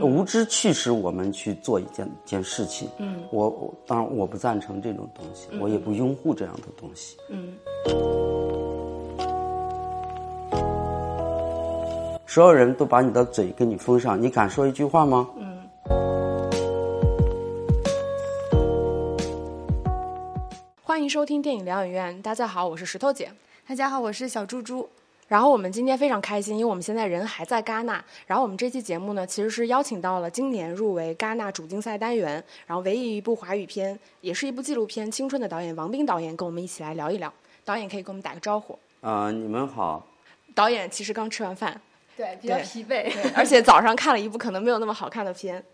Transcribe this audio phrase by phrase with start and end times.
[0.00, 2.88] 无知驱使我们去做一件件事情。
[2.98, 7.16] 嗯，我我当然我不赞成这种东西，我也不拥护这样的东西。
[7.30, 7.54] 嗯，
[12.26, 15.28] 所有人都把你的嘴给你封上，你敢说一句话吗？
[15.36, 15.54] 嗯。
[20.82, 23.30] 欢迎收听电影疗养院，大家好，我是石头姐。
[23.66, 24.88] 大家好，我是小猪猪。
[25.26, 28.04] 然后我们今天非常开心，因为我们现在人还在戛纳。
[28.26, 37.32] 然后我们这期节目呢，其实是邀请到了今年入围戛纳主竞赛单元，然后唯一一部华语片，也是一部纪录片《青春》的导演王斌导演，跟我们一起来聊一聊。
[37.64, 38.78] 导演可以跟我们打个招呼。
[39.00, 40.06] 啊，你们好。
[40.54, 41.80] 导演其实刚吃完饭，
[42.16, 45.64] 对，比较疲惫， 而且早上看了一部可能没有那么好看的片。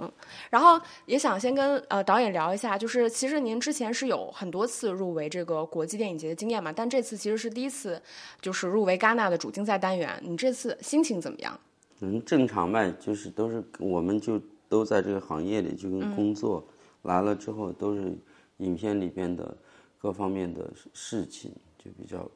[0.00, 0.10] 嗯，
[0.48, 8.00] 然后也想先跟呃导演聊一下，就是其实您之前是有很多次入围这个国际电影节的经验嘛，但这次其实是第一次，
[8.40, 11.60] 就是入围戛纳的主竞赛单元，你这次心情怎么样？
[12.00, 16.66] 嗯，正常呗，就是都是我们就都在这个行业里，就跟工作
[17.02, 18.16] 来了之后都是
[18.56, 19.54] 影片里边的
[19.98, 22.26] 各方面的事情，就比较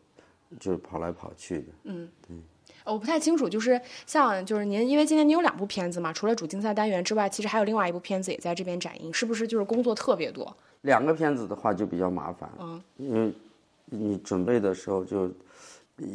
[0.61, 1.67] 就是跑来跑去的。
[1.85, 2.37] 嗯，对。
[2.85, 10.55] 我不太清楚，就是像就是您，因为今天您有两部片子嘛，除了主竞赛单元之外，其实还有另外一部片子也在这边展映，是不是就是工作特别多？
[10.83, 13.33] 两个片子的话就比较麻烦，嗯，因为
[13.87, 15.31] 你准备的时候就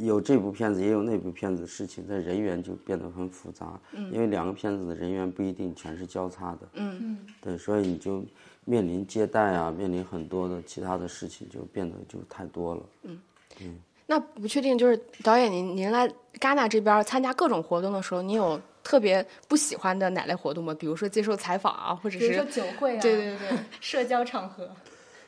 [0.03, 8.23] 有这部片子也有那部片子的事情，那人员就变得很复杂，嗯，因为两个片子的人员不一定全是交叉的，嗯嗯，对，所以你就
[8.63, 13.19] 面临接待啊，面临很多的其他的事情，就变得就太多了，嗯
[13.61, 13.79] 嗯。
[14.11, 20.73] 那不确定，就是导演您您来戛纳这边参加各种活动的时候，您有特别不喜欢的哪类活动吗？
[20.73, 24.67] 比如说接受采访啊，或者是说酒会啊，对对对， 社交场合。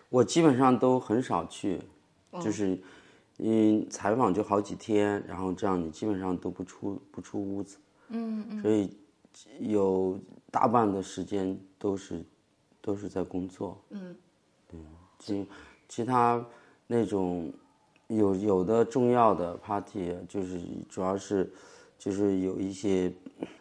[0.09, 1.79] 我基本上都很少去，
[2.43, 2.75] 就是，
[3.37, 8.97] 嗯，采访就好几天，然后这样你基本上都不出不出屋子，嗯嗯，所以
[9.59, 10.19] 有
[10.49, 12.25] 大半的时间都是
[12.81, 14.15] 都是在工作，嗯，
[14.67, 14.79] 对，
[15.19, 15.47] 其
[15.87, 16.43] 其他
[16.87, 17.53] 那种。
[18.17, 21.49] 有有的重要的 party 就是主要是，
[21.97, 23.11] 就是有一些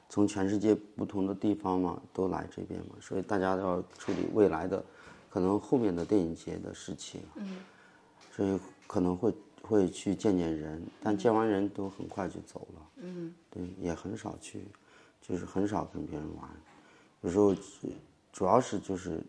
[0.09, 4.85] 从全世界不同的地方嘛都来这边嘛，所以大家都要处理未来的
[5.31, 7.59] 可能后面的电影节的事情，嗯，
[8.33, 14.65] 所以可能会会去见见人，但见完人都很快就走了，嗯，对，也很少去，
[15.23, 16.51] 就是很少跟别人玩，
[17.21, 17.55] 有时候
[18.33, 19.23] 主要是就是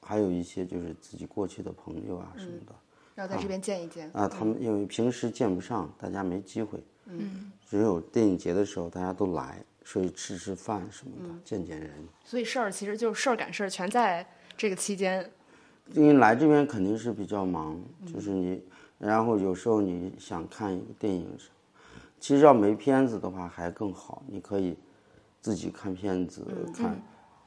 [0.00, 2.72] 还有一些就是自己过去的朋友啊什么的。
[3.14, 4.26] 要在这边见一见啊！
[4.26, 6.82] 他们因为平时见不上，大家没机会。
[7.06, 11.90] 嗯，只有电影节的时候，大家都来，所以吃吃饭什么的，见见人。
[12.24, 15.30] 所以事儿其实就是事儿赶事儿，全在这个期间。
[15.92, 18.62] 因为来这边肯定是比较忙，就是你，
[18.98, 21.28] 然后有时候你想看一个电影，
[22.20, 24.76] 其实要没片子的话还更好，你可以
[25.40, 26.96] 自己看片子，看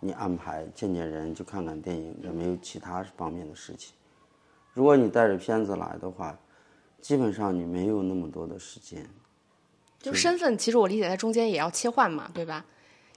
[0.02, 3.96] 你安排见见人，就看看电影，也没有其他方面的事情。
[4.76, 6.38] 如果你带着片子来的话，
[7.02, 9.04] 基本上你没有那么多的时间。
[10.00, 12.64] 就身份，其实我理解在中间也要切换嘛，对吧？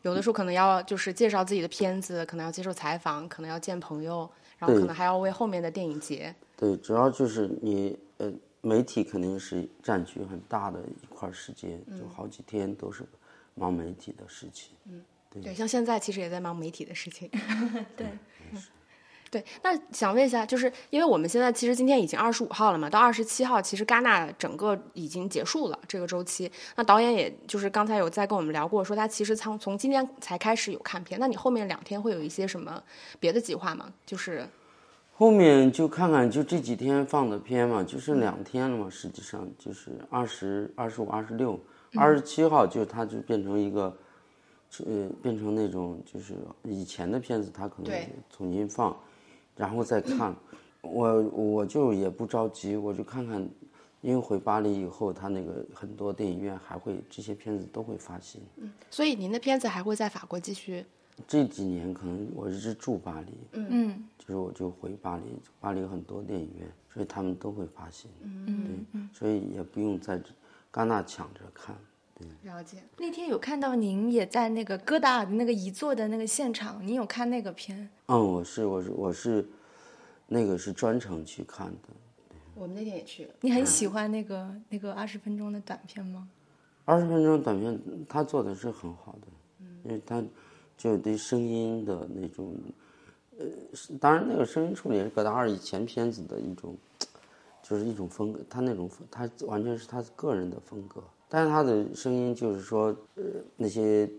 [0.03, 6.33] 有的时候可能要就是介绍自己的片子，可能要接受采访，可能要见朋友，然后可能还要为后面的电影节。
[6.57, 13.05] 对，主要就是你呃，媒体肯定是占据很大的一块时间，就好几天都是
[13.57, 14.77] 忙媒体的事情。
[14.85, 15.03] 嗯，
[15.43, 17.29] 对，像现在其实也在忙媒体的事情。
[17.97, 18.07] 对。
[18.53, 18.61] 对，
[19.63, 26.51] 那想问一下，就是因为我们现在其实今天已经二十五号了嘛，到二十七号，其实戛纳整个已经结束了这个周期。
[26.77, 31.21] 那导演也就是刚才有在跟我们聊过，说他其实从从今天才开始有看片。
[31.21, 32.83] 那你后面两天会有一些什么
[33.21, 33.93] 别的计划吗？
[34.07, 34.47] 就是
[35.13, 38.89] 后面就看看就这几天放的片嘛，就剩两天了嘛。
[38.89, 41.61] 实际上就是二十二十五、二十六、
[41.97, 43.95] 二十七号，就它就变成一个，
[44.87, 47.93] 呃，变成那种就是以前的片子，它可能
[48.31, 48.97] 重新放。
[49.59, 50.35] 然后再看，
[50.81, 53.47] 我我就也不着急，我就看看，
[54.01, 58.41] 因为回巴黎以后，他那个很多电影院还会这些片子都会发行。
[58.57, 60.87] 嗯，所以您的片子还会在法国继续？
[61.27, 65.25] 这几年可能我一直住巴黎，嗯，就是我就回巴黎，
[65.59, 68.09] 巴黎有很多电影院，所以他们都会发行。
[68.23, 70.23] 嗯嗯，所以也不用在
[70.73, 71.77] 戛纳抢着看。
[72.43, 72.79] 了解。
[72.97, 77.89] 那天有看到您也在那个戈达尔的那个遗作的那个现场，您有看那个片？
[78.07, 79.47] 嗯，我是我是我是，
[80.27, 81.89] 那个是专程去看的。
[82.55, 83.35] 我们那天也去了。
[83.41, 86.29] 你很喜欢那个那个二十分钟的短片吗？
[86.85, 87.79] 二十分钟短片，
[88.09, 89.29] 他做的是很好的，
[89.85, 90.25] 因为他
[90.77, 92.55] 就对声音的那种，
[93.39, 93.47] 呃，
[94.01, 96.75] 当然那个声音处理是戈达尔以前片子的一种，
[97.63, 101.03] 就是一种风格，他那种他完全是他个人的风格。
[101.29, 102.87] 但是他的声音就是说，
[103.17, 103.23] 呃，
[103.57, 104.11] 那些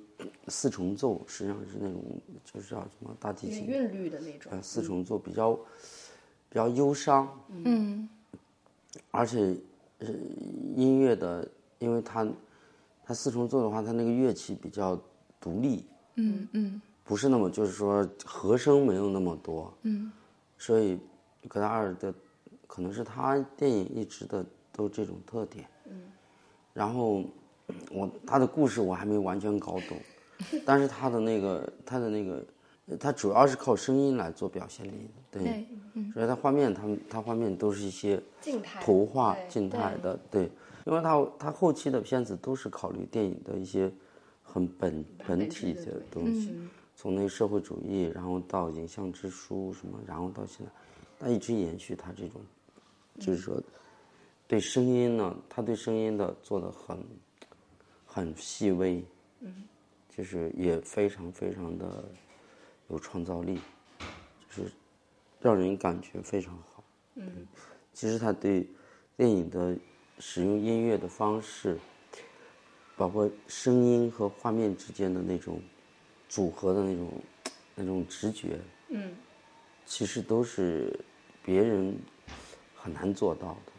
[0.47, 2.03] 四重奏，实际上是那种
[2.44, 4.51] 就是叫什么大提琴韵律的那种。
[4.51, 8.07] 呃四重奏比较比较忧伤，嗯。
[9.11, 9.56] 而且
[10.00, 10.07] 呃
[10.75, 11.47] 音乐的，
[11.79, 12.27] 因为他
[13.03, 15.00] 他四重奏的话，他那个乐器比较
[15.39, 15.85] 独立，
[16.15, 16.47] 嗯。
[16.53, 16.81] 嗯。
[17.03, 20.12] 不是那么就是说和声没有那么多，嗯，
[20.59, 21.00] 所以
[21.47, 22.13] 格达尔的
[22.67, 26.03] 可能是他电影一直的都这种特点，嗯，
[26.74, 27.24] 然后
[27.92, 29.98] 我他的故事我还没完全搞懂，
[30.66, 32.44] 但是他的那个他的那个，
[32.98, 36.12] 他主要是靠声音来做表现力，对，对，嗯。
[36.13, 40.50] 所以他画面他他画面都是一些静态图画静态的，对，
[40.86, 43.92] 因为他他后期的片子都是考虑电影的一些
[44.44, 46.56] 很本本体的东西，
[46.95, 50.72] 从那个社会主义，然后到影像之书什么，然后到现在，
[51.19, 52.42] 他一直延续他这种，
[53.19, 53.62] 就是说
[54.50, 56.98] 对声音呢，他对声音的做的很
[58.04, 59.06] 很细微，
[59.42, 59.63] 嗯，
[60.10, 62.04] 就是也非常非常的
[62.88, 63.60] 有创造力，
[64.50, 64.72] 就是
[65.40, 66.84] 让人感觉非常好。
[67.13, 67.46] 嗯，
[67.94, 68.68] 其实他对
[69.16, 69.78] 电影的
[70.18, 71.78] 使用音乐的方式，
[72.98, 75.62] 包括声音和画面之间的那种
[76.28, 77.07] 组合的那种
[77.75, 79.13] 那种直觉，嗯，
[79.86, 81.00] 其实都是
[81.44, 81.96] 别人
[82.75, 83.72] 很难做到的。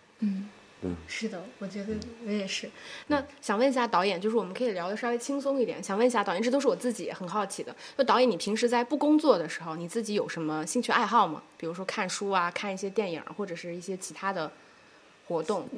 [1.07, 1.95] 是的，我觉得
[2.27, 2.69] 我也是。
[3.09, 5.83] 那想问一下导演，就是我们可以聊的稍微轻松一点。
[5.83, 7.75] 想问一下导演，这都是我自己很好奇的。
[7.97, 11.43] 就导演，你平时在不工作的时候，你自己有什么兴趣爱好吗？
[11.57, 14.51] 比如说看书啊，看一些电影，或者是一些其他的
[15.29, 15.69] 活动，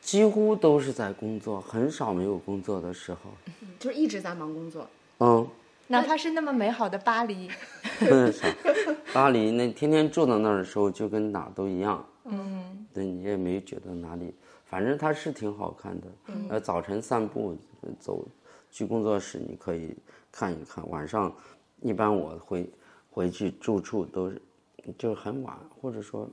[0.00, 3.18] 几乎都是在工作，很少没有工作的时候。
[3.78, 4.88] 就是一直在忙工作。
[5.20, 5.48] 嗯，
[5.86, 7.50] 哪怕是那么美好的巴黎，
[9.14, 12.04] 巴黎那天天住到那儿的时候，就跟哪儿都一样。
[12.24, 14.34] 嗯，对你也没觉得哪里，
[14.68, 16.06] 反正它是挺好看的。
[16.50, 17.56] 呃，早晨散步
[17.98, 18.26] 走
[18.70, 19.96] 去工作室，你可以
[20.30, 20.88] 看一看。
[20.90, 21.34] 晚上，
[21.80, 22.70] 一般我回
[23.10, 24.40] 回去住处都是
[24.98, 26.28] 就是很晚，或者说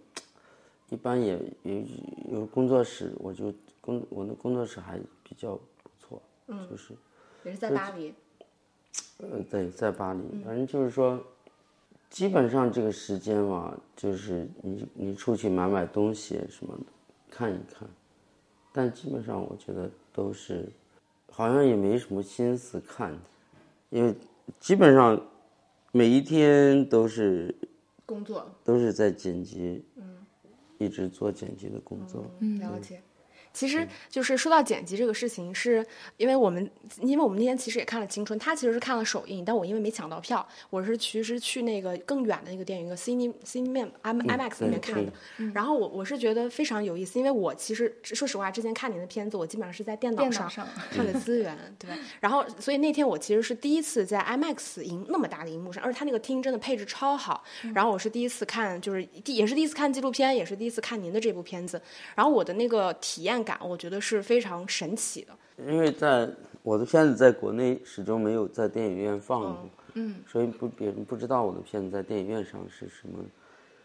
[0.90, 1.86] 一般也也
[2.32, 6.22] 有工作室，我就工我的工作室还比较不错，
[6.70, 6.94] 就是。
[7.44, 8.14] 也是在巴黎。
[9.18, 11.22] 呃，对，在巴黎，反正就是说，
[12.10, 16.84] 基本上这个时间嘛，就是你你出去买买东西什么的，
[17.30, 17.88] 看一看，
[18.78, 20.68] 但基本上我觉得都是，
[21.32, 23.18] 好像也没什么心思看，
[23.90, 24.14] 因为
[24.60, 25.18] 基本上
[25.94, 27.56] 每一天都是
[28.06, 30.18] 工作，都是在剪辑，嗯，
[30.78, 32.26] 一直做剪辑的工作，
[32.60, 33.02] 了解。
[33.56, 35.84] 其实就是说到剪辑这个事情，是
[36.18, 36.70] 因为我们，
[37.00, 45.12] 因为我们那天其实也看了《青春》，他其实是看了首映，但我因为没抢到票，我是其实去那个更远的那个电影，一个 Cine Cine M IMAX 里面看的。
[45.54, 51.98] 然后我我是觉得非常有意思，因为我其实说实话，之前看您的片子，我基本上是在电脑上电脑上看的 资源，对吧？
[52.20, 57.44] 然后所以那天我其实是第一次在 IMAX 荧那么大的荧幕上，而且它那个厅真的配置超好。
[57.74, 61.82] 然后我是第一次看，就是第也是第一次看纪录片，也是第一次看您的这部片子。
[62.16, 65.34] 然后我的那个体验感，我觉得是非常神奇的。
[65.72, 66.30] 因为在
[66.64, 73.24] 我的片子在国内始终没有在电影院放过，嗯，所以不别人不知道我的片子在电影院上是什么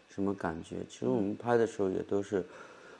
[0.09, 0.77] 什么感觉。
[0.89, 2.45] 其实我们拍的时候也都是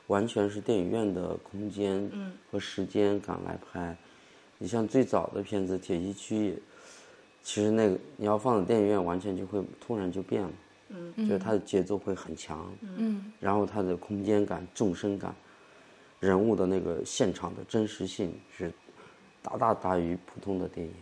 [0.06, 2.10] 完全是电影院的空间
[2.50, 3.94] 和时间感来拍。
[4.56, 6.54] 你像最早的片子《铁西区》也，
[7.42, 10.50] 其实那个你要放在电影院，完全就会突然就变了，
[10.88, 15.34] 嗯，就是它的节奏会很强，嗯，然后它的空间感、纵深感。
[16.22, 18.72] 人物的那个现场的真实性是
[19.42, 20.92] 大大大于普通的电影。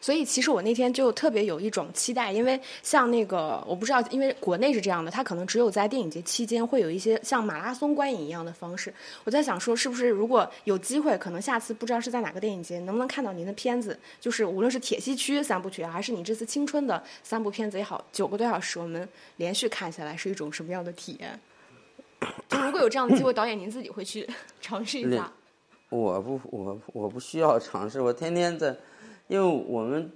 [0.00, 8.92] 所以其实我那天就特别有一种期待，因为像那个我不知道，因为国内是这样的，它可能只有在电影节期间会有一些像马拉松观影一样的方式。
[9.24, 13.98] 我在想说，是不是如果有机会，可能下次不知道是在哪个电影节，能不能看到您的片子？
[14.20, 21.38] 就是无论是铁西区三部曲，还是你这次青春的三部片子也好，九个多小时我们连续看下来是一种什么样的体验？
[22.48, 24.28] 就如果有这样的机会，导演您自己会去
[24.60, 25.30] 尝试一下？
[25.88, 28.74] 我不，我我不需要尝试，我天天在，
[29.28, 30.10] 因为我们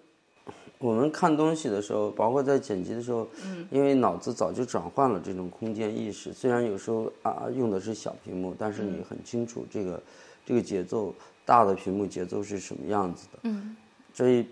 [0.78, 6.32] 我们看东西的时候，包括在剪辑的时候，嗯，因为脑子早就转换了这种空间意识。
[6.32, 10.02] 虽然有时候啊用的是小屏幕，但是你很清楚这个
[10.44, 13.38] 这个节奏，大的屏幕节奏是什么样子的。
[13.42, 13.76] 嗯，
[14.14, 14.46] 所以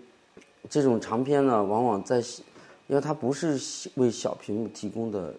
[0.69, 2.19] 这种长片呢，往往在，
[2.87, 5.33] 因为它不是为小屏幕提供的。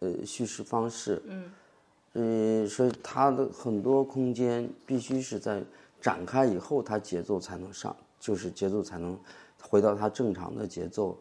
[0.00, 5.62] 呃，叙事方式，嗯，呃，所以它的很多空间必须是在
[6.00, 9.18] 展开以后，它节奏才能上，就是节奏才能
[9.60, 11.18] 回到它正常的节奏。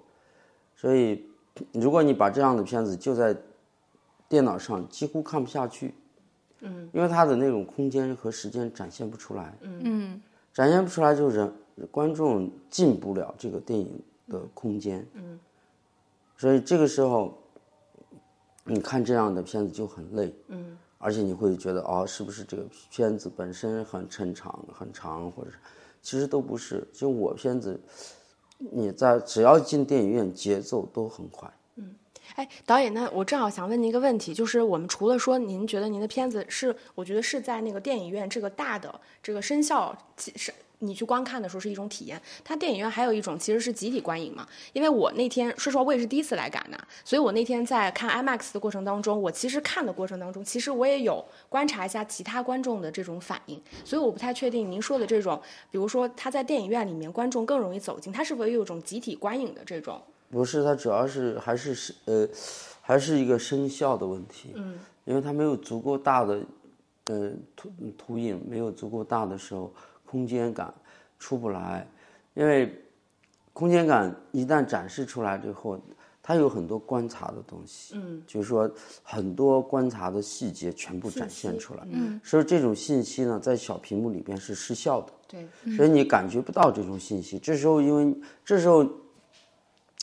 [0.75, 1.25] 所以，
[1.74, 3.36] 如果你把这样的片子就在
[4.29, 5.93] 电脑上，几乎看不下去，
[6.60, 10.22] 嗯，因为它的那种空间和时间展现不出来，嗯，
[10.53, 11.51] 展现不出来，就人
[11.89, 15.39] 观众进不了这个电影的空间，嗯，
[16.38, 17.36] 所以这个时候，
[18.67, 25.57] 你看这样的片子就很累，嗯，而且你会觉得哦，是不是这个片子本身很抻长、很长，或者是，
[26.01, 27.79] 其实都不是，就我片子，
[28.57, 31.51] 你在只要进电影院，节奏都很快。
[31.75, 31.95] 嗯
[32.36, 39.97] 哎，导演，那我正好想问您一个问题，就是我们除了说您觉得您的片子是，我觉得是在那个电影院这个大的这个声效
[40.36, 40.53] 是。
[40.79, 44.48] 你去观看的时候是一种体验，它电影院还有一种其实是集体观影嘛。
[44.74, 53.60] 因为我那天说实话，我也是第一次来戛纳，所以我那天在看 IMAX 的过程当中，我其实看的过程当中，其实我也有观察一下其他观众的这种反应。
[53.84, 55.41] 所以我不太确定您说的这种，
[55.72, 60.00] 比如说他在电影院里面观众更容易走进，他是否有一种集体观影的这种？
[60.29, 62.27] 不是，它主要是还是是呃，
[62.81, 64.51] 还是一个声效的问题。
[64.55, 66.41] 嗯，因为它没有足够大的
[67.05, 69.74] 呃图图影，没有足够大的时候。
[70.10, 70.74] 空间感
[71.20, 71.86] 出不来，
[72.34, 72.74] 因为
[73.54, 75.80] 空间感一旦展示出来之后，
[76.24, 78.70] 它有很多观察的东西，嗯，就是说
[79.04, 87.40] 很多观察的细节全部展现出来，嗯，所以这种信息呢，在小屏幕里边是失效的，对，所以你感觉不到这种信息。
[87.40, 88.86] 这时候，因为这时候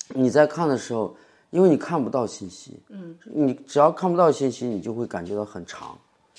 [0.08, 1.16] 你在看的时候，
[1.50, 5.96] 因为你看不到信息，嗯，你只要看不到信息，你就会感觉到很长。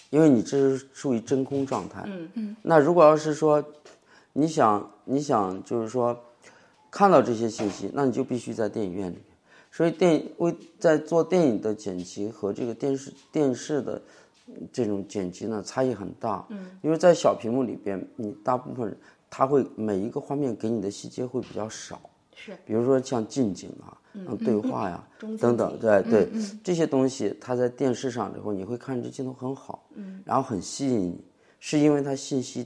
[0.10, 2.56] 因为你这是属于真空状态，嗯嗯。
[2.62, 3.64] 那如果要是说，
[4.34, 6.18] 你想你想就是说，
[6.90, 9.24] 看到这些信息，那你就必须在电影院里面。
[9.72, 14.02] 所以电为在做电影的剪辑和这个电视电视的
[14.72, 16.46] 这种剪辑呢，差异很大。
[16.50, 16.72] 嗯。
[16.82, 18.98] 因为在小屏幕里边，你大部分
[19.30, 22.00] 它会每一个画面给你的细节会比较少。
[22.36, 22.56] 是。
[22.65, 23.98] 比如说像近景啊。
[24.25, 26.30] 像，对话呀，等等，对对，
[26.63, 31.22] 这些东西，它在电视上之后，你会看这镜头很好，嗯，然后很吸引你，
[31.60, 32.65] 是因为它信息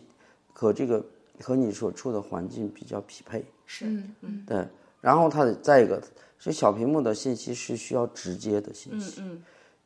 [0.54, 1.04] 和这个
[1.42, 3.88] 和你所处的环境比较匹配，是，
[4.22, 4.64] 嗯，对，
[5.02, 6.00] 然后它再一个，
[6.38, 9.44] 这小屏幕的信息是需要直接的信息，嗯嗯，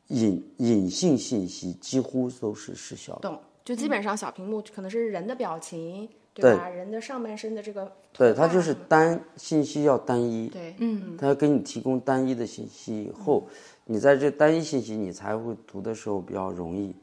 [0.08, 6.06] 隐隐性信息几乎都是失效的，懂，就基本上小屏幕可能是人的表情。
[6.34, 6.68] 对吧？
[6.68, 13.46] 人的上半身的这个，对它就是单信息要单一，对，嗯，它要给你提供单一的信息以后，
[13.84, 16.94] 你在这单一信息你才会读的时候比较容易。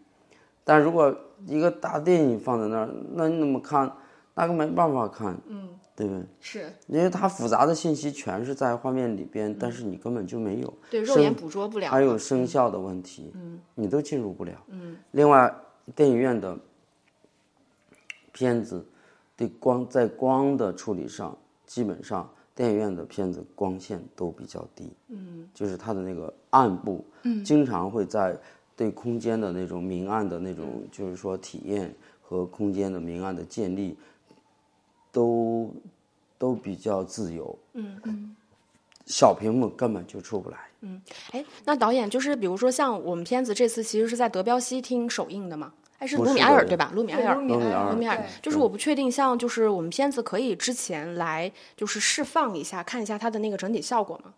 [0.65, 1.15] 但如果
[1.47, 3.91] 一个大电影放在那儿，那你怎么看？
[4.33, 6.23] 那个没办法看，嗯，对不对？
[6.39, 14.97] 是，因为它复杂的信息全是在画面里边，但是你根本就没有，对，肉眼捕捉不了，还有声效的问题，嗯，你都进入不了，嗯。
[15.11, 15.53] 另外，
[15.95, 16.57] 电影院的
[18.33, 18.85] 片子。
[19.41, 28.37] 对光在光的处理上，基本上电影院的片子光线都比较低，嗯，就是它的那个暗部，嗯，经常会在
[28.75, 33.97] 对空间的那种明暗的那种，就是说体验和空间的明暗的建立，
[35.11, 35.73] 都
[36.37, 38.35] 都比较自由，嗯嗯，
[39.07, 45.73] 小屏幕根本就出不来，嗯，哎，那导演就是比如说像我们片子这次其实是在德彪西厅首映的嘛。
[46.01, 46.91] 还是卢米埃尔对吧？
[46.95, 54.33] 卢米埃尔，卢米埃尔，卢米埃尔，就是我不确定，像就是我们片子可以之前来就是释放一下，看一下它的那个整体效果吗？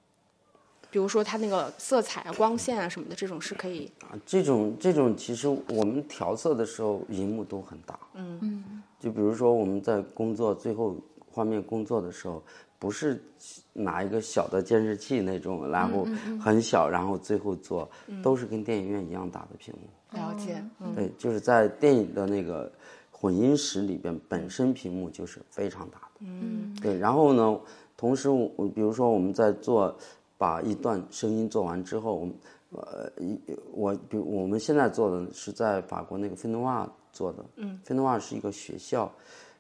[0.92, 3.90] 比如说它那个色彩啊、光线啊什么的，这种是可以。
[4.02, 7.98] 啊，这种这种其实我们调色的时候，荧幕都很大。
[8.16, 8.84] 嗯嗯。
[9.00, 10.98] 就比如说我们在工作最后
[11.32, 12.44] 画面工作的时候，
[12.78, 13.24] 不是
[13.72, 16.06] 拿一个小的监视器那种，然后
[16.44, 17.90] 很小，然后最后做，
[18.22, 19.88] 都是跟电影院一样大的屏幕。
[20.14, 20.64] 了解，
[20.96, 22.72] 对，就是在电影的那个
[23.12, 26.10] 混音室里边，本身屏幕就是非常大的。
[26.20, 26.98] 嗯，对。
[26.98, 27.60] 然后呢，
[27.96, 29.96] 同时我比如说我们在做，
[30.38, 32.36] 把一段声音做完之后，我们
[32.72, 33.40] 呃一
[33.72, 37.46] 我比我们现在做的是在法国那个费诺瓦做的。
[37.56, 39.12] 嗯，费诺瓦是一个学校，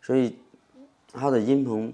[0.02, 0.36] 所以
[1.12, 1.94] 它的音棚，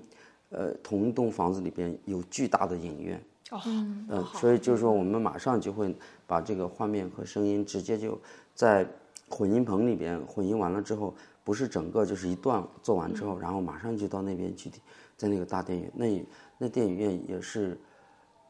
[0.49, 3.21] 呃，同一栋房子里边有巨大的影院。
[3.51, 8.19] 哦，嗯，所以就是说我们马上就会把这个画面和声音直接就。
[8.59, 8.85] 在
[9.29, 14.69] 混音棚里边混音完了之后，不是整个就是一段做完之后，然后马上就到那边去，
[15.15, 16.25] 在那个大电影院，那
[16.57, 17.79] 那电影院也是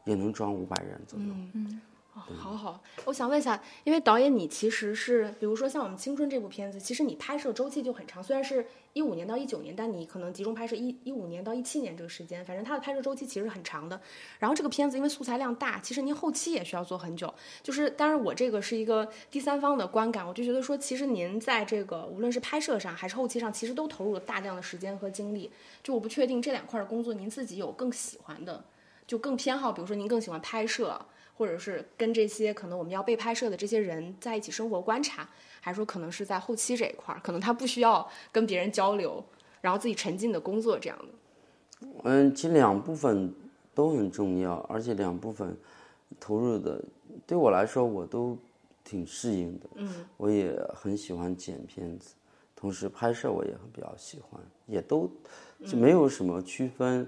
[0.04, 1.26] 也能装五百人左右。
[1.52, 1.80] 嗯。
[2.12, 13.98] 好好，我想问一下，因为导演你其实是，比如说像我们《青春》这部片子，其实你拍摄周期就很长，虽然是一五年到一九年，但你可能集中拍摄一一五年到一七年这个时间，反正它的拍摄周期其实很长的。
[14.40, 17.32] 然后这个片子因为素材量大，其实您后期也需要做很久。
[17.62, 25.50] 就是，当然我这个是一个第三方的观感，我就觉得说，其实您在这个无论是拍摄上还是后期上，其实都投入了大量的时间和精力。
[25.82, 28.64] 就我不确定这两块的工作，您自己有更喜欢的，
[29.06, 31.00] 就更偏好，比如说您更喜欢拍摄。
[31.40, 35.26] 或者是跟这些可能我们要被拍摄的这些人在一起生活观察，
[35.58, 39.24] 还是说可能是在后期这一块儿，可能他不需要跟别人交流，
[39.62, 41.88] 然后自己沉浸的工作这样的。
[42.02, 43.32] 嗯，其实两部分
[43.74, 45.56] 都很重要，而且两部分
[46.20, 46.84] 投入的
[47.26, 48.36] 对我来说我都
[48.84, 49.66] 挺适应的。
[49.76, 52.12] 嗯，我也很喜欢剪片子，
[52.54, 55.10] 同时拍摄我也很比较喜欢，也都
[55.66, 57.06] 就没有什么区分。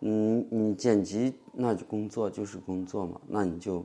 [0.00, 3.84] 嗯，你剪辑那就工作就是工作嘛，那你就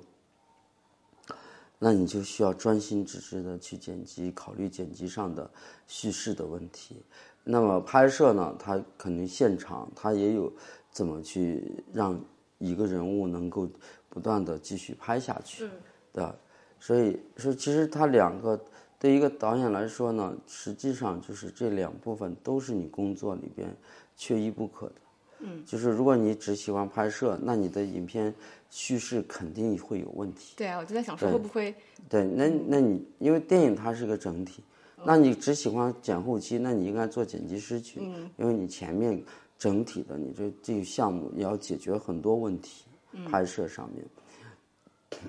[1.78, 5.50] 那你就需要专心致志的去剪辑，考虑剪辑上的
[5.88, 7.04] 叙事的问题。
[7.44, 10.52] 那么拍摄呢，它肯定现场它也有
[10.90, 12.20] 怎么去让
[12.58, 13.70] 一个人物能够
[14.10, 15.70] 不断的继续拍下去，
[16.14, 16.36] 对吧？
[16.80, 18.60] 所以说，其实它两个
[18.98, 23.76] 对一个导演来说呢，实际上就是这两部分都是你工作里边
[24.16, 24.96] 缺一不可的。
[25.40, 28.34] 嗯，就是如果你只喜欢拍摄，那你的影片
[28.70, 30.54] 叙事肯定会有问题。
[30.56, 31.76] 对啊，我就在想说会不会
[32.10, 34.64] 对，那那你因为电影它是个整体，
[35.04, 38.00] 那你只喜欢剪后期，那你应该做剪辑师去，
[38.38, 39.22] 因为你前面
[39.60, 42.86] 整体的你这这个项目也要解决很多问题，
[43.30, 44.06] 拍摄上面。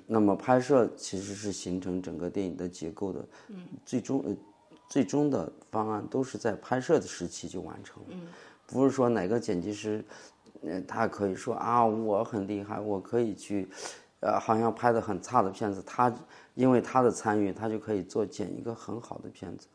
[0.07, 3.25] 那么拍摄其实是形成整个电影的结构的，
[3.85, 4.37] 最终呃
[4.89, 8.03] 最终的方案都是在拍摄的时期就完成，
[8.67, 10.05] 不是说哪个剪辑师，
[10.63, 13.69] 呃他可以说啊我很厉害，我可以去，
[14.21, 16.13] 呃好像拍的很差的片子，他
[16.55, 19.69] 因为他的参与，他就可以做剪一个很好的片子，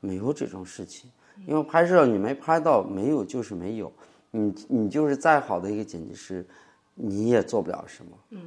[0.00, 1.10] 没有这种事情，
[1.46, 3.92] 因为拍摄你没拍到，没有就是没有，
[4.30, 6.46] 你你就是再好的一个剪辑师，
[6.94, 8.38] 你也做不了什么，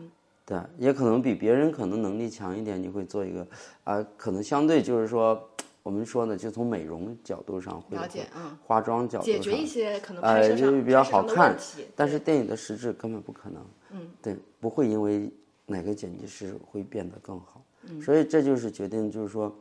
[0.45, 3.47] 对，也可能比别人可能能力强一点，你会做一个，
[3.83, 5.48] 啊、可能相对就是说，
[5.81, 11.57] 我们说呢，就从美容角度上会了解嗯化妆角度上解决一些可能拍呃，摄上就是比较好看
[11.95, 15.31] 但是电影的实质根本不可能，嗯，对，不会因为
[15.65, 18.01] 哪个剪辑师会变得更好，嗯。
[18.01, 19.55] 所以这就是决定，就是说，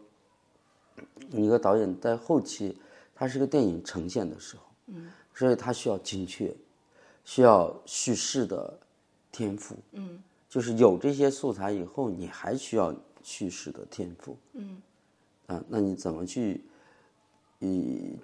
[1.30, 2.76] 一个导演在后期，
[3.14, 6.54] 他是个电影呈现的时候，嗯，所以他需要精确，
[7.24, 8.78] 需要叙事的
[9.30, 14.80] 天赋，嗯，就是有这些素材以后，你还需要叙事的天赋，嗯，
[15.48, 16.64] 啊，那你怎么去，
[17.58, 18.16] 以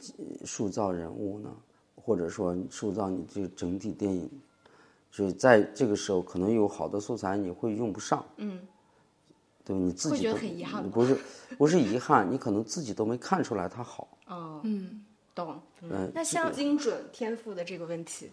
[0.44, 1.50] 塑造人物呢？
[1.96, 4.30] 或者说塑造你这个整体电影，
[5.10, 8.60] 所以在这个时候可能有好的素材你会用不上，嗯，
[9.64, 9.82] 对吧？
[9.82, 11.18] 你自会觉得己都很遗憾不是
[11.56, 15.02] 不是遗憾，你可能自己都没看出来它好，哦，嗯，
[15.34, 18.28] 懂，嗯，那像精准天赋的这个问题，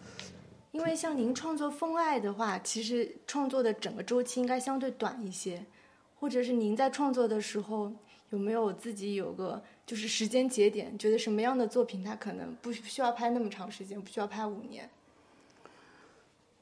[0.72, 5.64] 因为像您创作《风爱》的话，其实创作的整个周期应该相对短一些，
[6.20, 7.90] 或者是您在创作的时候
[8.32, 14.88] 有没有自己有个就是时间节点，觉得什么样的作品它可能不需要拍那么长时间，不需要拍五年？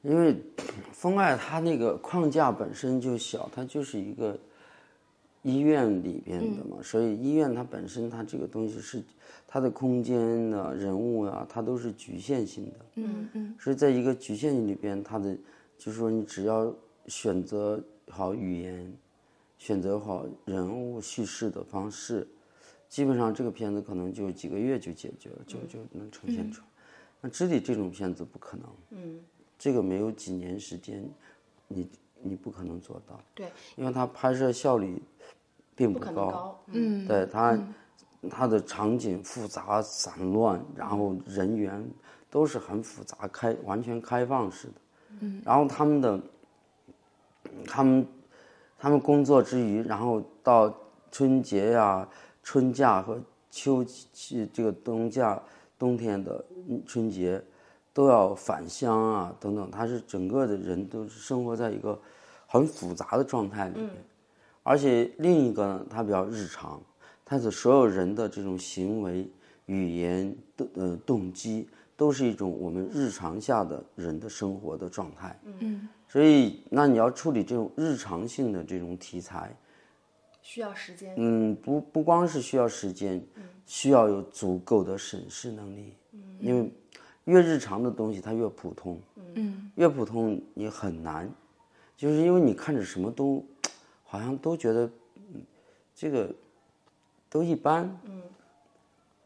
[0.01, 0.35] 因为
[0.91, 4.37] 风爱它那个框架本身就小，它就是一个
[5.43, 9.01] 医院里边的嘛，所以医院它本身它这个东西是
[9.47, 12.85] 它的空间呢、人物啊，它都是局限性的。
[12.95, 15.33] 嗯嗯所以在一个局限性里边，它的
[15.77, 16.73] 就是说你只要
[17.07, 18.93] 选择好语言，
[19.61, 22.27] 选择好人物叙事的方式，
[22.89, 26.67] 基本上这个片子可能就几个月就解决了，就就能呈现出来。
[27.21, 29.19] 那肢体这种片子不可能，嗯，
[29.59, 31.07] 这个没有几年时间，
[31.67, 31.87] 你
[32.23, 34.99] 你不可能做到，对，因为它拍摄效率
[35.75, 37.55] 并不高，嗯，对它，
[38.31, 41.87] 它的场景复杂散乱，然后人员
[42.31, 44.73] 都是很复杂，开完全开放式的。
[45.19, 46.19] 嗯，然后他们的，
[47.67, 48.07] 他们，
[48.81, 50.75] 他们工作之余，然后到
[51.11, 52.07] 春节呀、
[52.41, 55.39] 春假和秋季这个冬假、
[55.77, 57.39] 冬天的嗯春节，
[57.93, 61.95] 都要返乡啊等等，他是整个的人都是生活在一个
[62.47, 63.91] 很复杂的状态里面。
[64.63, 66.81] 而且另一个呢，它比较日常，
[67.23, 69.29] 它的所有人的这种行为、
[69.67, 75.39] 语言的呃动机，都是一种我们日常下的人的生活的状态。
[75.59, 79.55] 嗯，所以，那你要处理这种日常性的这种题材，
[80.41, 83.25] 需要时间，嗯，不不光是需要时间，
[83.65, 85.93] 需要有足够的审视能力。
[86.11, 86.69] 嗯因为
[87.23, 88.99] 越日常的东西它越普通，
[89.35, 91.31] 嗯，越普通你很难，
[91.95, 93.41] 就是因为你看着什么都，
[94.03, 95.41] 好像都觉得，嗯，
[95.95, 96.29] 这个
[97.29, 98.21] 都一般，嗯，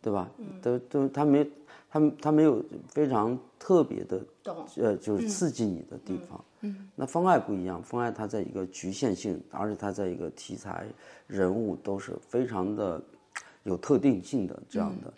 [0.03, 0.29] 对吧？
[0.61, 1.49] 都都他没
[1.95, 6.43] 他他没有非常特别的懂，呃，就是刺激你的地方。
[6.59, 10.85] 嗯，那方爱不一样，方爱它在一个局限性，而且它在一个题材、
[11.25, 13.01] 人物都是非常的
[13.63, 15.13] 有特定性的这样的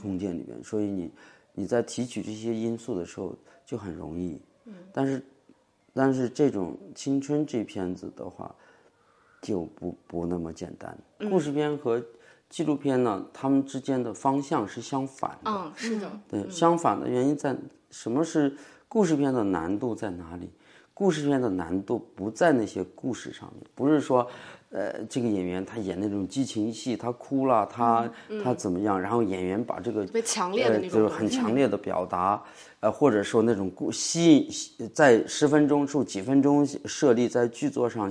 [0.00, 1.10] 空间里面，所以你
[1.52, 4.40] 你在提取这些因素的时候就很容易。
[4.64, 5.22] 嗯，但是
[5.92, 8.54] 但是这种青春这片子的话，
[9.42, 10.96] 就不不那么简单。
[11.28, 12.02] 故事片和
[12.54, 15.50] 纪录片呢，他们之间的方向是相反的。
[15.50, 17.52] 嗯，是的，对，相反的原因在
[17.90, 20.48] 什么是故事片的难度在哪里？
[20.94, 24.24] 故事片的难度不在那些故事上面，不是说，
[24.70, 28.08] 呃，这个演员他演那种激情戏，他哭了，他
[28.44, 32.40] 他怎么样，然后演员把这个特别强烈的那种呃、就是很强烈的表达，
[32.78, 34.36] 呃，或者说那种故吸
[34.78, 38.08] 引，在十分钟数几分钟设立在剧作上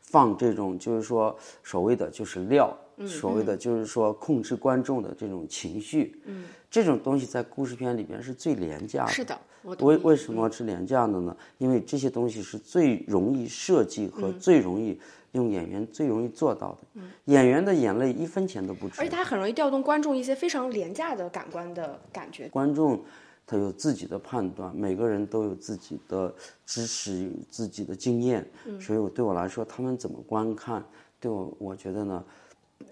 [0.00, 2.72] 放这种，就是说所谓的就是料，
[3.06, 9.10] 所谓的就是说控制观众的这种情绪，嗯，这种东西在故事片里边是最廉价的。
[9.10, 11.36] 是的，我为为什么是廉价的呢？
[11.58, 14.98] 因为这些东西是最容易设计和最容易
[15.32, 17.00] 用演员最容易做到的。
[17.24, 22.48] 演员的眼泪一分钱都不值而且，它很容易调动观众一些非常廉价的感官的感觉。
[22.48, 23.02] 观众
[23.46, 28.46] 他有自己的判断，每个人都有自己的知识、有自己的经验，
[28.80, 30.82] 所以我对我来说，他们怎么观看，
[31.20, 32.24] 对我我觉得呢，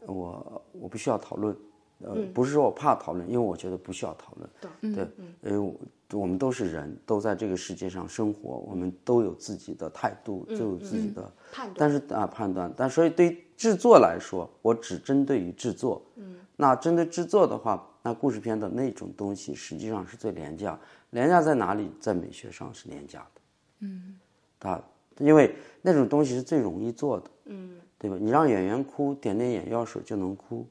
[0.06, 1.56] 我我不需要讨论。
[2.04, 4.92] 呃，不是说我怕讨论，因为我觉得不需要讨论。
[4.92, 5.06] 对，
[5.40, 5.72] 因为我
[6.20, 16.02] 我们都是人，都在这个世界上生活，我们都有自己的态度，都有自己的判断但是啊，判断，但所以对于制作来说，我只针对于制作。
[16.16, 20.76] 嗯，那针对制作的话，那故事片的那种东西实际上是最廉价。
[21.10, 21.88] 廉价在哪里？
[22.00, 23.40] 在美学上是廉价的。
[23.78, 24.18] 嗯，
[24.58, 24.82] 它
[25.18, 27.30] 因为那种东西是最容易做的。
[27.44, 28.16] 嗯，对吧？
[28.20, 30.66] 你让演员哭，点点眼药水就能哭，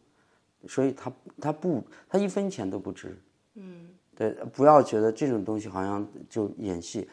[0.68, 3.18] 所以他他不他一分钱都不值。
[3.54, 7.08] 嗯，对，不要觉得这种东西好像就演戏。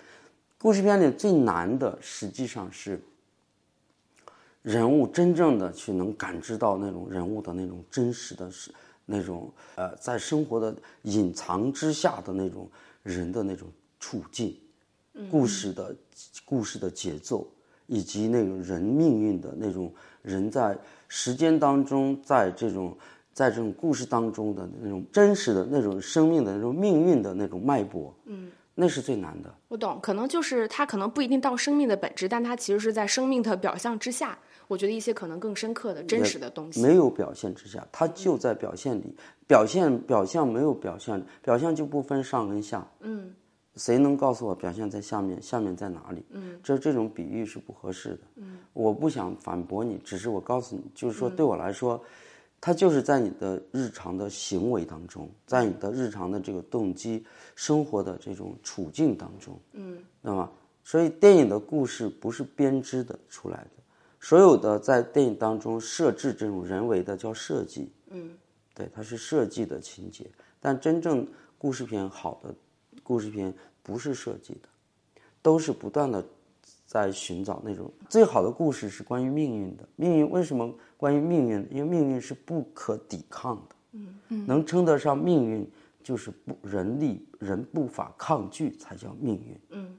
[0.59, 3.01] 故事片里最难的实际上是
[4.63, 8.75] 人物真正的去能感知到那种人物的那种真实的是
[9.07, 12.69] 那种呃在生活的隐藏之下的那种
[13.05, 13.69] 人的那种
[14.01, 14.59] 处境，
[15.31, 15.95] 故事的
[16.45, 17.49] 故事的节奏，
[17.87, 19.93] 以及那种人命运的那种
[20.29, 20.77] 人在
[21.09, 22.97] 时间当中，在这种
[23.33, 29.53] 在这种故事当中的那种真实的那种生命的那种命运的那种脉搏，嗯，那是最难的。
[29.69, 34.39] 我懂，可能就是它可能不一定到生命的本质，但它其实是在生命的表象之下。
[34.69, 36.83] 我觉得一些可能更深刻的、真实的东西。
[36.83, 39.17] 没有表现之下，它就在表现里。
[39.47, 42.87] 表现表象没有表现，表象就不分上跟下。
[43.01, 43.33] 嗯，
[43.79, 46.23] 谁能告诉我表现在下面，下面在哪里？
[46.31, 48.21] 嗯，这这种比喻是不合适的。
[48.35, 52.03] 嗯，我不想反驳你，只是我告诉你，就是说对我来说，
[52.61, 59.59] 它就是在你的日常的行为当中，在你的日常的这个动机、生活的这种处境当中。
[59.75, 60.51] 嗯，那么，
[60.83, 63.71] 所以电影的故事不是编织的出来的。
[64.21, 68.31] 所有的在电影当中设置这种人为的叫设计，嗯，
[68.75, 70.29] 对，它是设计的情节。
[70.59, 71.25] 但真正
[71.57, 72.53] 故事片好的
[73.09, 74.69] 故事片不是设计的，
[75.41, 76.23] 都是不断的
[76.85, 79.89] 在寻找那种最好的故事是关于命运的。
[79.97, 81.67] 命运为什么关于命运？
[81.71, 85.67] 因为命运是不可抵抗的，嗯嗯，能称得上命运
[86.03, 89.97] 就是不人力人不法抗拒才叫命运，嗯。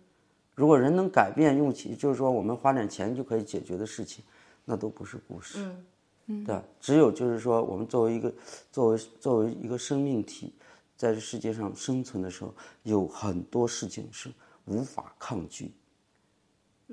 [0.53, 4.23] 如果人能改变，用起就是说我们花点钱就可以解决的事情，
[4.65, 5.67] 那都不是故事。
[6.45, 8.31] 对，只有就是说我们作为一个，
[8.71, 10.53] 作为作为一个生命体，
[10.99, 14.29] 在这世界上生存的时候，有很多事情是
[14.65, 15.71] 无法抗拒，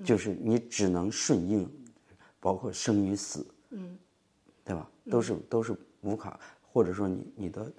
[0.04, 1.68] 就是你只能顺应，
[2.38, 3.98] 包括生与死，嗯，
[4.64, 4.88] 对吧？
[5.10, 7.72] 都是都是无法，或者说你你的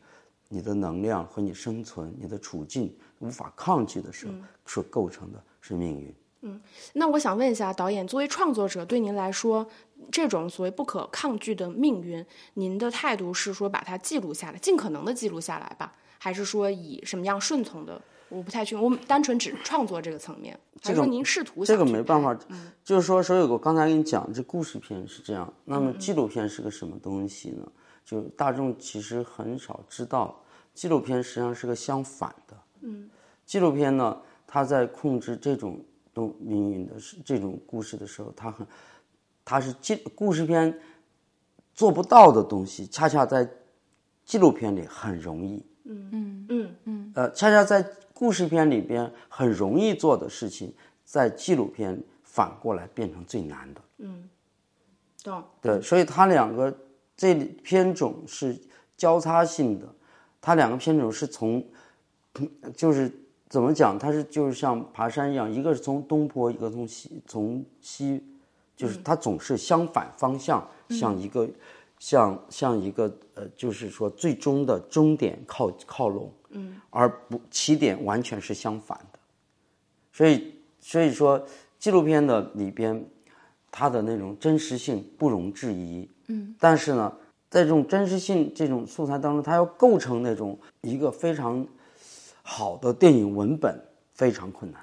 [0.49, 4.33] 你的能量和你生存、你的处境无法抗拒的时候，
[4.65, 5.41] 所构成的。
[5.59, 6.15] 是命运。
[6.41, 6.61] 嗯，
[6.93, 9.67] 那我想问一下导演，作为创作者，对您来说，
[10.09, 18.01] 这种所谓不可抗拒的命运，您的态度是说把它记录下来，尽可能的记录下来吧，还是说以什么样顺从的？
[18.29, 22.37] 我不太确定，我单纯指创作这个层面，还是说您试图这个没办法，
[22.83, 27.65] 就是说，所以我刚才跟你讲，这故事片是这样，那么纪录片是个什么东西呢？
[28.03, 32.57] 就大众其实很少知道，纪录片实际上是个相反的。
[32.81, 33.09] 嗯，
[33.45, 34.17] 纪录片呢？
[34.45, 35.81] 它在控制这种
[36.13, 38.67] 东命运的是这种故事的时候，它很，
[39.45, 40.77] 它是纪故事片
[41.73, 43.49] 做不到的东西，恰恰在
[44.25, 45.65] 纪录片里很容易。
[45.87, 47.11] 嗯嗯嗯嗯。
[47.15, 50.73] 呃，恰恰在故事片里边很容易做的事情，
[51.03, 53.81] 在纪录片反过来变成最难的。
[53.97, 54.29] 嗯，
[55.23, 55.43] 懂。
[55.61, 56.75] 对，所以它两个
[57.15, 58.55] 这片种是
[58.95, 59.87] 交叉性的，
[60.39, 61.63] 它两个片种是从，
[62.75, 63.11] 就是。
[63.49, 63.97] 怎么讲？
[63.97, 68.21] 它是就是像爬山一样，一个是从东坡，一个从西，从西，
[68.75, 71.49] 就是它总是相反方向，像一个，
[71.99, 79.19] 像像一个呃，就是说最终的终点靠靠拢，嗯，而不起点完全是相反的，
[80.11, 81.43] 所以所以说
[81.79, 83.03] 纪录片的里边，
[83.71, 87.13] 它的那种真实性不容置疑，嗯，但是呢，
[87.49, 91.65] 在这种真实性这种素材当中，它要构成那种一个非常。
[92.49, 93.77] 好的电影文本
[94.13, 94.81] 非常困难。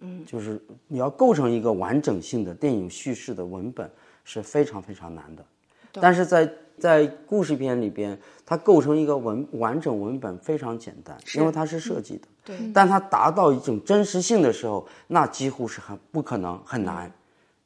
[0.00, 3.88] 嗯，就是你要构成一个完整性的电影叙事的文本
[4.24, 5.44] 是非常非常难的。
[6.00, 12.28] 但是在在故事片里边，它构成一个文完整文本非常简单，因为它是设计的。
[12.44, 17.10] 对，但它达到一种真实性的时候，那几乎是很不可能，很难。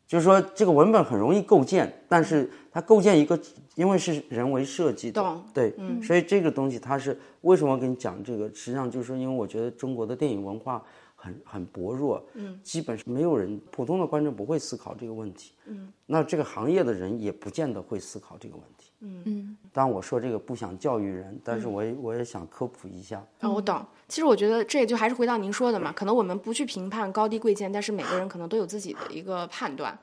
[0.07, 3.39] 就是说，这个文本很容易构建，但是它构建一个，
[3.75, 8.49] 因为是人为设计的，懂对，所以这个东西它是为什么跟你讲这个？
[8.55, 10.83] 实际上就是说，因为我觉得中国的电影文化
[11.21, 19.23] 很很薄弱，嗯，基本上没有人，普通的观众不会思考这个问题，嗯，那这个行业的人也不见得会思考这个问题，嗯。
[19.25, 19.57] 嗯。
[19.73, 23.85] 当然我说这个不想教育人，但是我也我也想科普一下，啊，我懂。
[24.07, 29.99] 其实我觉得这也就还是回到您说的嘛，可能我们不去评判高低贵贱，但是每个人可能都有自己的一个判断。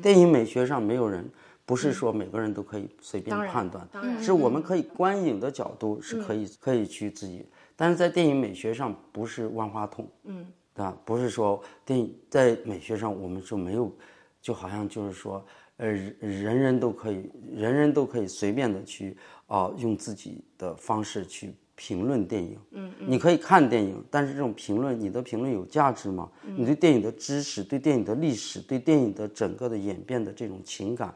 [0.00, 1.28] 电影美学上没有人，
[1.64, 3.86] 不是说每个人都可以随便判断，
[4.22, 7.44] 是我们可以观影的角度是可以可以去自己，
[7.76, 10.96] 但是在电影美学上不是万花筒，嗯，对吧？
[11.04, 13.92] 不是说电影在美学上我们就没有，
[14.40, 15.44] 就好像就是说，
[15.76, 21.54] 呃，人人都可以，人人都可以随便的去啊，用自己的方式去。
[21.78, 26.26] 评论电影，嗯，你可以看电影，但是这种评论，你的评论有价值吗？
[26.42, 31.14] 你对电影的知识、对电影的历史、对电影的整个的演变的这种情感，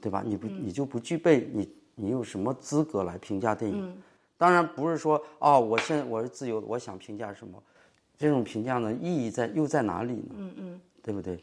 [0.00, 0.24] 对吧？
[0.24, 3.94] 你不，你就不具备，你你有什么资格来评价电影？
[4.38, 7.62] 当然不是说，哦，我现在我是自由的，我想评价什么，
[8.16, 10.34] 这种评价呢，意义在又在哪里呢？
[10.38, 11.38] 嗯嗯，对不对？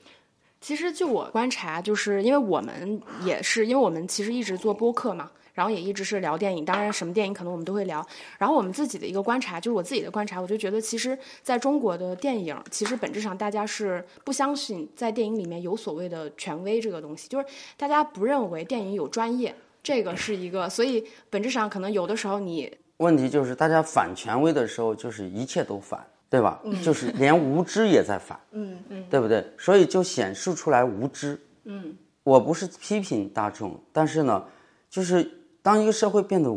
[0.62, 5.30] 其实就我观察，就是因为我们也是，因为我们其实一直做播客嘛。
[5.54, 8.06] 然后也一直是聊电影，当然什么电影可能我们都会聊。
[8.38, 17.46] 然后我们自己的一个观察，就是我自己的观察，我就觉得其实在中国的电影，其实本质上大家是不相信在电影里面有所谓的权威这个东西，就是
[17.78, 20.70] 大家不认为电影有专业，这个是一个。
[20.70, 26.62] 所以本质上可能有的时候你问题就是大家反权威的时候，就是一切都反，对吧？
[26.84, 29.46] 就是连无知也在反，嗯嗯，对不对？
[29.58, 31.40] 所以就显示出来无知。
[31.66, 34.44] 嗯，我不是批评大众，但是呢，
[34.90, 35.30] 就是。
[35.66, 36.56] 当一个社会变得，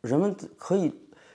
[0.00, 0.90] 人们可以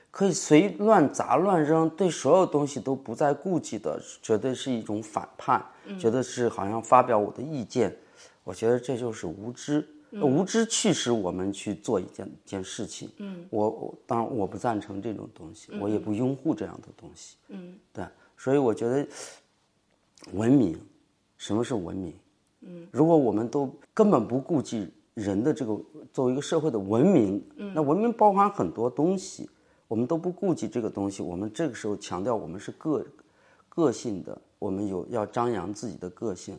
[0.10, 5.64] 可以随乱砸乱扔，对所有东西都不再顾忌的，绝对是一种反叛，
[6.00, 7.96] 觉得是好像发表我的意见，
[8.44, 9.88] 我觉得这就是无知，
[10.22, 13.10] 无知驱使我们去做一件件事情。
[13.18, 17.38] 嗯，我我当然我不赞成这种东西，我也不拥护这样的东西。
[17.50, 18.06] 嗯，对，
[18.38, 19.08] 所以我觉得
[20.34, 20.80] 文明，
[21.38, 22.14] 什么是文明？
[22.62, 24.92] 嗯，如果我们都根本不顾及。
[25.16, 25.80] 人的这个
[26.12, 27.40] 作为一个社会的文明，
[27.76, 29.48] 那文明包含很多东西，
[29.88, 31.22] 我们都不顾及这个东西。
[31.22, 33.06] 我们这个时候强调我们是个
[33.70, 36.58] 个性的，我们有要张扬自己的个性。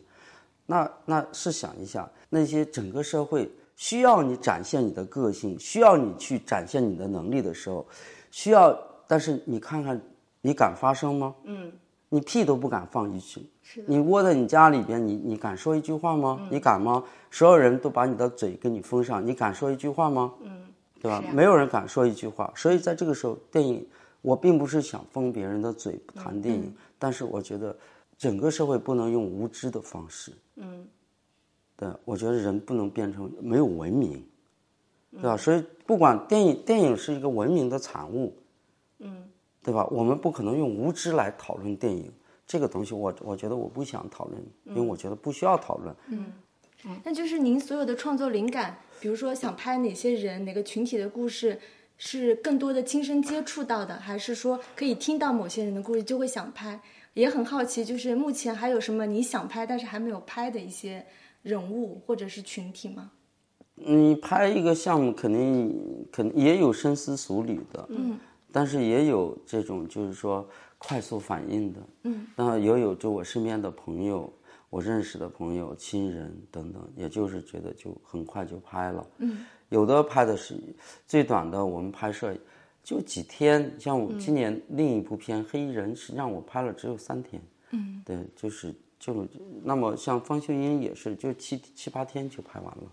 [0.65, 7.85] 那那试想一下，那些整个社会需要你展现你的个性，需要你去展现你的能力的时候，
[8.31, 10.01] 需要，但是你看看，
[10.41, 11.35] 你敢发声吗？
[11.43, 11.71] 嗯。
[12.07, 16.47] 你屁都不敢放一句，是你窝在你家里边，你你敢说一句话吗？
[16.49, 17.03] 你敢吗？
[17.29, 20.31] 所有人都把你的嘴给你封上，你敢说一句话吗？
[20.41, 20.65] 嗯，
[21.01, 21.21] 对吧？
[21.33, 23.85] 没有人敢说一句话，所以在这个时候，电影，
[24.21, 27.75] 我并不是想封别人的嘴谈电影，但是我觉得
[28.17, 30.87] 整个社会不能用无知的方式，嗯，
[31.75, 34.23] 对，我觉得人不能变成没有文明，
[35.11, 35.37] 对吧？
[35.37, 38.35] 所以不管电影，电影是一个文明的产物，
[38.99, 39.23] 嗯。
[39.65, 39.83] 对吧？
[39.87, 42.13] 我们不可能用无知来讨论电影
[42.45, 45.95] 这个东西，我我觉得我不想讨论，因为我觉得不需要讨论。
[46.09, 46.31] 嗯，
[47.03, 51.59] 那就是您所有的创作灵感，比如说想拍哪些人、哪个群体的故事，
[51.97, 56.79] 是更多的亲身接触到的，还是说可以听到某些人的故事就会想拍？
[57.15, 61.03] 也很好奇，就是目前还有什么你想拍但是还没有拍的一些
[61.41, 63.09] 人物或者是群体吗？
[63.73, 67.85] 你拍一个项目，肯定肯也有深思熟虑的。
[67.89, 68.19] 嗯。
[68.51, 70.47] 但是也有这种，就是说
[70.77, 74.31] 快速反应的，嗯，那也有就我身边的朋友，
[74.69, 80.57] 我认识的朋友、亲人等等，也就是觉得就很快就拍了，嗯，有的拍的是
[81.05, 82.33] 最短的，我们拍摄
[82.85, 89.27] 就几天，像我今年另一部片《黑衣人》，实际上我拍了只有三天，嗯，对，就是就
[89.61, 92.83] 那么像方秀英也是，就七七八天就拍完了，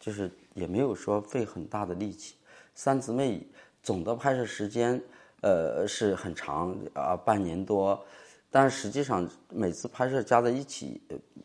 [0.00, 2.36] 就是也没有说费很大的力气，
[2.74, 3.46] 三姊妹。
[3.82, 4.98] 总的拍摄时间，
[5.42, 8.02] 呃，是很长啊，半年多，
[8.50, 10.98] 但实际上每次拍摄加在一起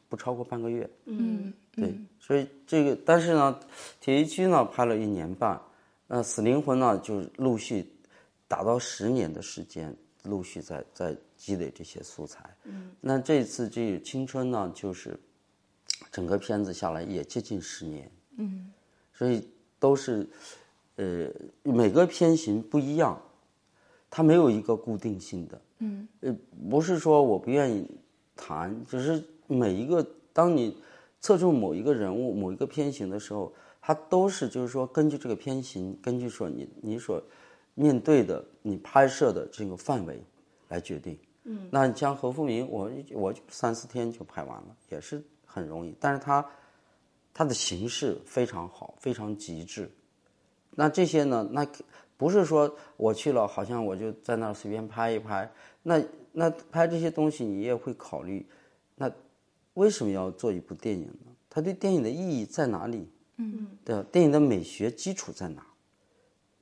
[0.08, 0.90] 不超过半个月。
[1.04, 3.60] 嗯，对，所以这个，但是呢，
[4.00, 5.60] 铁一区呢拍了一年半，
[6.10, 7.90] 那死灵魂呢就陆续
[8.48, 12.44] 达到十年的时间，陆续在在积累这些素材。
[12.66, 15.18] 嗯，那这次这青春呢，就是
[16.12, 18.12] 整个片子下来也接近十年。
[18.38, 18.72] 嗯，
[19.14, 19.48] 所以
[19.80, 20.28] 都是。
[21.02, 21.32] 呃，
[21.64, 23.18] 每个片型不一样，
[24.10, 25.62] 它没有一个固定性的。
[25.78, 26.36] 嗯，呃，
[26.70, 27.90] 不是说我不愿意
[28.36, 30.78] 谈，只是每一个当你
[31.22, 33.54] 侧重某一个人物、某一个片型的时候，
[33.90, 37.20] 它都是就是说根据这个片型，根据说你你所
[37.74, 40.24] 面对的你拍摄的这个范围
[40.68, 41.18] 来决定。
[41.46, 46.46] 嗯，那你像何富明，我我就三四天就拍完了，也是很容易，但是他
[47.34, 49.90] 他的形式非常好，非常极致。
[50.70, 51.50] 那这些呢？
[51.52, 51.66] 那
[52.16, 55.52] 不是说我去了，好像我就在那儿随便拍一拍。
[55.82, 56.00] 那
[56.32, 58.46] 那拍这些东西，你也会考虑，
[58.94, 59.12] 那
[59.74, 61.32] 为什么要做一部电影呢？
[61.50, 63.10] 它对电影的意义在哪里？
[63.40, 65.66] 嗯，对，电影的美学基础在哪？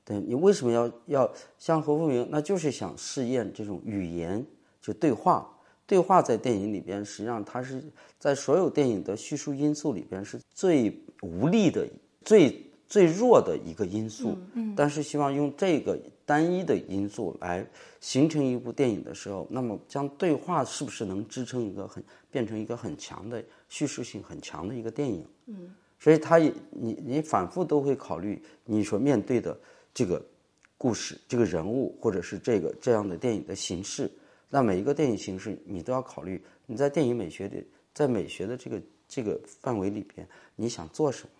[0.04, 2.26] 对你为什么要要像何富明？
[2.30, 4.42] 那就是想试验这种语言，
[4.80, 5.54] 就对话。
[5.86, 7.82] 对话在电影里边，实际上它是
[8.18, 11.88] 在所有电影的叙述因素里边是最无力的、
[12.22, 14.36] 最最弱的一个因素。
[14.52, 17.66] 嗯，但是希望用这个单一的因素来
[18.00, 25.26] 形成一部电影的时候，那么将对话是不是能支撑一个很变成一个很强的叙述性很强的一个电影？
[25.46, 29.58] 嗯，所以他也你你反复都会考虑你所面对的
[29.92, 30.24] 这个
[30.76, 34.10] 故事、这个人物，或者是这个这样的电影的形式。
[34.48, 41.30] 那每一个电影形式，你都要考虑你在电影美学的在美学的这个这个范围里边，你想做什么，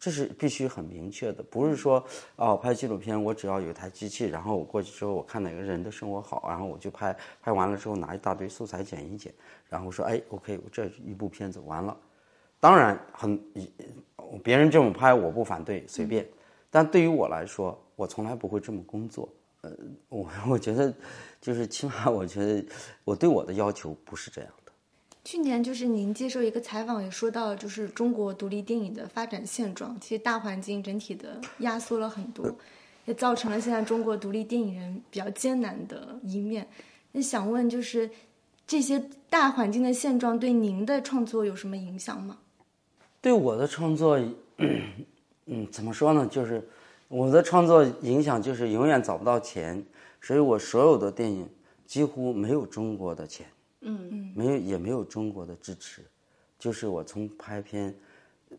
[0.00, 1.42] 这是必须很明确的。
[1.42, 9.32] 不是说啊，拍纪录片我只要有一台机器，然后我过去之后我看哪个人的生活好，然后我就拍拍完了之后拿一大堆素材剪一剪，
[9.68, 11.96] 然后说哎，OK，我这一部片子完了。
[12.60, 13.40] 当然很，
[14.42, 16.26] 别人这么拍我不反对，随便。
[16.70, 19.28] 但对于我来说，我从来不会这么工作。
[19.62, 19.70] 呃，
[20.08, 20.92] 我 我觉得。
[21.38, 22.66] 就是起码，我觉得
[23.04, 24.72] 我对我的要求不是这样的。
[25.22, 32.52] 去年就是您接受一个采访，也说到，就是中国独立电影的发展现状，其实大环境整体的压缩了很多，
[33.04, 36.66] 也造成了现在中国独立电影人比较艰难的一面。
[37.12, 38.10] 那想问，就是
[38.66, 42.38] 这些大环境的现状对您的创作有什么影响吗？
[43.26, 44.16] 对我的创作，
[45.46, 46.24] 嗯，怎么说呢？
[46.28, 46.64] 就是
[47.08, 49.84] 我的创作影响就是永远找不到钱。
[50.20, 51.48] 所以我所有的电影
[51.84, 53.44] 几乎没有中国的钱，
[53.80, 56.02] 嗯嗯，没有也没有中国的支持，
[56.56, 57.92] 就是我从拍片，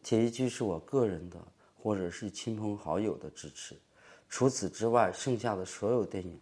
[0.03, 1.37] 铁一居是我个人的
[1.81, 3.73] 或者是亲朋好友的支持，
[4.27, 6.37] 除此之外，剩下的所有电影，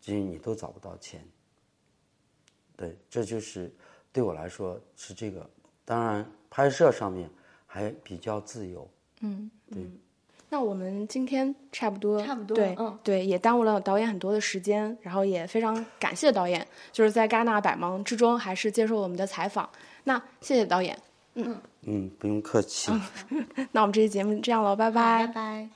[0.00, 1.26] 其实你都找不到钱。
[2.76, 3.74] 对，这就是
[4.12, 5.50] 对我来说是这个。
[5.84, 7.28] 当然，拍摄上面
[7.66, 8.88] 还比较自由，
[9.20, 9.82] 嗯，对。
[10.50, 19.68] 那我们今天差不多，差不多，对，对，也耽误了导演很多的时间，然后也非常感谢导演，就是在戛纳百忙之中还是接受我们的采访。
[20.04, 20.98] 那谢谢导演，
[21.34, 22.90] 嗯嗯，不用客气。
[23.72, 25.68] 那我们这期节目这样了，拜拜，拜拜。